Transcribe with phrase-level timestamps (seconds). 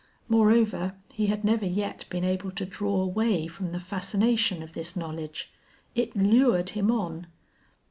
[0.27, 4.95] Moreover, he had never yet been able to draw away from the fascination of this
[4.95, 5.53] knowledge.
[5.93, 7.27] It lured him on.